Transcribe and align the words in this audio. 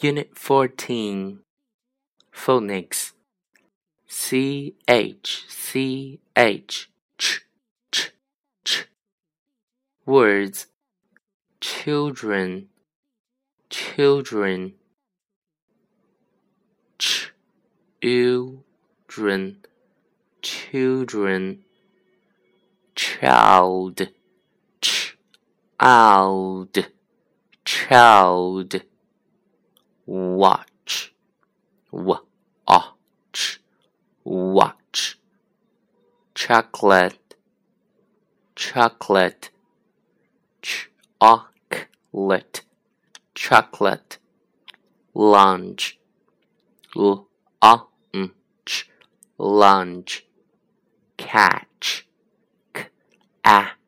Unit 0.00 0.36
14 0.36 1.40
Phonics 2.34 3.12
C 4.06 4.74
H 4.88 5.44
C 5.48 6.20
H 6.36 6.90
ch 7.18 7.40
ch 7.90 8.12
ch. 8.64 8.88
Words. 10.04 10.66
Children. 11.60 12.68
Children. 13.70 14.74
Ch 16.98 17.32
children. 18.02 19.58
Children. 20.42 21.64
Child. 22.94 24.08
Child. 24.80 26.86
Child 27.64 28.82
watch, 30.06 31.14
watch, 31.90 33.60
watch, 34.24 35.18
chocolate, 36.34 37.34
chocolate, 38.56 39.50
chocolate, 41.20 42.62
chocolate, 43.34 44.18
lunch, 45.14 45.98
lunch, 46.94 48.90
lunch, 49.38 50.26
catch, 51.16 52.06
catch, 52.72 52.90
catch. 53.44 53.81